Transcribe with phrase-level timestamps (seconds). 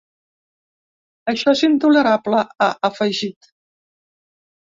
[1.33, 3.53] Això és intolerable, ha afegit.